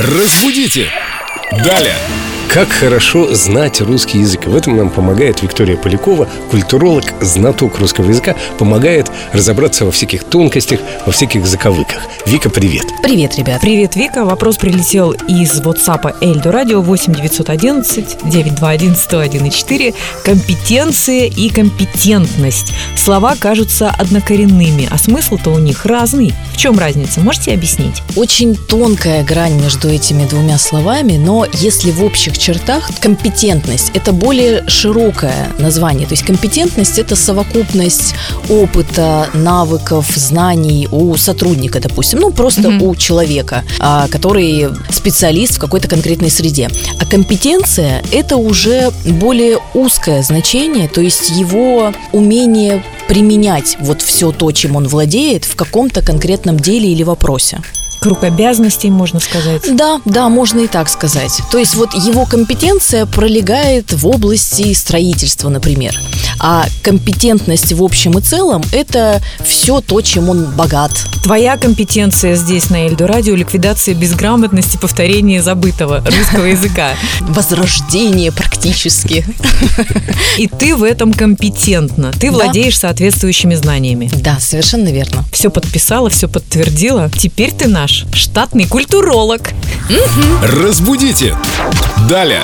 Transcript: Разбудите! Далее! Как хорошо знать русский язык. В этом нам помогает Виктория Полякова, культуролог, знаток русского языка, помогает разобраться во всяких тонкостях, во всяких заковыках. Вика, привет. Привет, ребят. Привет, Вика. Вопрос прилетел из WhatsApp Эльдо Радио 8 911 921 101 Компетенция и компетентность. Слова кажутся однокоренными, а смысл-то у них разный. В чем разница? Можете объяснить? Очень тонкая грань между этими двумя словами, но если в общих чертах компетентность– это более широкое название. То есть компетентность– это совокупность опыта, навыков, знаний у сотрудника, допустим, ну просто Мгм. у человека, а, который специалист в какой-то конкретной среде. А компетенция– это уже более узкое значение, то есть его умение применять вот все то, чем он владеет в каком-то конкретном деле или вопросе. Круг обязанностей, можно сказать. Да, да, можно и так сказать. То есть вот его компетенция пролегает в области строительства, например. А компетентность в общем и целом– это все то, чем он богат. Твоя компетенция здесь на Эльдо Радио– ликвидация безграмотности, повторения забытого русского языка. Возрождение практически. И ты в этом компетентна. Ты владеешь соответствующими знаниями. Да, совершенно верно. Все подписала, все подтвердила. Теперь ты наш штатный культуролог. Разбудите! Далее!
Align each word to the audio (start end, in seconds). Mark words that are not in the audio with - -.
Разбудите! 0.00 0.92
Далее! 1.64 1.96
Как 2.52 2.70
хорошо 2.70 3.34
знать 3.34 3.82
русский 3.82 4.20
язык. 4.20 4.46
В 4.46 4.56
этом 4.56 4.74
нам 4.74 4.88
помогает 4.88 5.42
Виктория 5.42 5.76
Полякова, 5.76 6.26
культуролог, 6.50 7.04
знаток 7.20 7.78
русского 7.78 8.08
языка, 8.08 8.36
помогает 8.58 9.10
разобраться 9.34 9.84
во 9.84 9.90
всяких 9.90 10.24
тонкостях, 10.24 10.80
во 11.04 11.12
всяких 11.12 11.46
заковыках. 11.46 12.06
Вика, 12.24 12.48
привет. 12.48 12.84
Привет, 13.02 13.36
ребят. 13.36 13.60
Привет, 13.60 13.96
Вика. 13.96 14.24
Вопрос 14.24 14.56
прилетел 14.56 15.12
из 15.28 15.60
WhatsApp 15.60 16.16
Эльдо 16.22 16.50
Радио 16.50 16.80
8 16.80 17.14
911 17.14 18.16
921 18.24 18.96
101 18.96 19.94
Компетенция 20.24 21.26
и 21.26 21.50
компетентность. 21.50 22.72
Слова 22.96 23.36
кажутся 23.38 23.90
однокоренными, 23.90 24.88
а 24.90 24.96
смысл-то 24.96 25.50
у 25.50 25.58
них 25.58 25.84
разный. 25.84 26.32
В 26.54 26.56
чем 26.56 26.78
разница? 26.78 27.20
Можете 27.20 27.52
объяснить? 27.52 28.02
Очень 28.16 28.56
тонкая 28.56 29.22
грань 29.22 29.60
между 29.60 29.90
этими 29.90 30.26
двумя 30.26 30.56
словами, 30.56 31.18
но 31.18 31.46
если 31.52 31.90
в 31.90 32.02
общих 32.02 32.37
чертах 32.38 32.90
компетентность– 33.00 33.90
это 33.94 34.12
более 34.12 34.64
широкое 34.68 35.52
название. 35.58 36.06
То 36.06 36.14
есть 36.14 36.24
компетентность– 36.24 36.98
это 37.00 37.16
совокупность 37.16 38.14
опыта, 38.48 39.28
навыков, 39.34 40.06
знаний 40.14 40.88
у 40.90 41.16
сотрудника, 41.16 41.80
допустим, 41.80 42.20
ну 42.20 42.30
просто 42.30 42.70
Мгм. 42.70 42.82
у 42.82 42.96
человека, 42.96 43.64
а, 43.78 44.08
который 44.08 44.68
специалист 44.90 45.54
в 45.54 45.58
какой-то 45.58 45.88
конкретной 45.88 46.30
среде. 46.30 46.68
А 47.00 47.06
компетенция– 47.06 48.02
это 48.12 48.36
уже 48.36 48.90
более 49.04 49.58
узкое 49.74 50.22
значение, 50.22 50.88
то 50.88 51.00
есть 51.00 51.30
его 51.30 51.92
умение 52.12 52.82
применять 53.08 53.76
вот 53.80 54.02
все 54.02 54.32
то, 54.32 54.52
чем 54.52 54.76
он 54.76 54.86
владеет 54.86 55.44
в 55.44 55.56
каком-то 55.56 56.02
конкретном 56.02 56.58
деле 56.60 56.92
или 56.92 57.02
вопросе. 57.02 57.60
Круг 58.00 58.24
обязанностей, 58.24 58.90
можно 58.90 59.20
сказать. 59.20 59.62
Да, 59.76 60.00
да, 60.04 60.28
можно 60.28 60.60
и 60.60 60.66
так 60.66 60.88
сказать. 60.88 61.40
То 61.50 61.58
есть 61.58 61.74
вот 61.74 61.94
его 61.94 62.26
компетенция 62.26 63.06
пролегает 63.06 63.92
в 63.92 64.06
области 64.06 64.72
строительства, 64.72 65.48
например. 65.48 65.98
А 66.40 66.66
компетентность 66.82 67.72
в 67.72 67.82
общем 67.82 68.18
и 68.18 68.20
целом– 68.20 68.62
это 68.72 69.20
все 69.44 69.80
то, 69.80 70.00
чем 70.00 70.28
он 70.28 70.44
богат. 70.52 70.92
Твоя 71.22 71.56
компетенция 71.56 72.36
здесь 72.36 72.70
на 72.70 72.86
Эльдо 72.86 73.06
Радио– 73.06 73.34
ликвидация 73.36 73.94
безграмотности, 73.94 74.76
повторения 74.76 75.42
забытого 75.42 76.02
русского 76.04 76.44
языка. 76.46 76.90
Возрождение 77.20 78.32
практически. 78.32 79.24
И 80.38 80.46
ты 80.46 80.74
в 80.74 80.82
этом 80.82 81.12
компетентна. 81.12 82.12
Ты 82.12 82.30
владеешь 82.30 82.78
соответствующими 82.78 83.54
знаниями. 83.54 84.10
Да, 84.22 84.38
совершенно 84.40 84.88
верно. 84.88 85.24
Все 85.32 85.50
подписала, 85.50 86.08
все 86.10 86.28
подтвердила. 86.28 87.10
Теперь 87.10 87.52
ты 87.52 87.68
наш 87.68 88.06
штатный 88.12 88.66
культуролог. 88.66 89.50
Разбудите! 90.42 91.36
Далее! 92.08 92.42